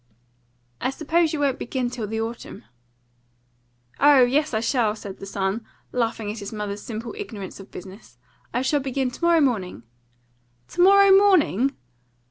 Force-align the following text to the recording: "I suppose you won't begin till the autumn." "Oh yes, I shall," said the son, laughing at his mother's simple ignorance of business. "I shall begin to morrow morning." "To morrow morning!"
"I 0.81 0.89
suppose 0.89 1.31
you 1.31 1.39
won't 1.39 1.59
begin 1.59 1.91
till 1.91 2.07
the 2.07 2.19
autumn." 2.19 2.63
"Oh 3.99 4.23
yes, 4.23 4.51
I 4.51 4.59
shall," 4.59 4.95
said 4.95 5.19
the 5.19 5.27
son, 5.27 5.63
laughing 5.91 6.31
at 6.31 6.39
his 6.39 6.51
mother's 6.51 6.81
simple 6.81 7.13
ignorance 7.15 7.59
of 7.59 7.69
business. 7.69 8.17
"I 8.51 8.63
shall 8.63 8.79
begin 8.79 9.11
to 9.11 9.23
morrow 9.23 9.41
morning." 9.41 9.83
"To 10.69 10.81
morrow 10.81 11.15
morning!" 11.15 11.75